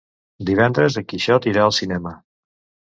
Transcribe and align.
Divendres 0.49 0.97
en 1.03 1.07
Quixot 1.13 1.49
irà 1.53 1.65
al 1.69 1.79
cinema. 1.83 2.17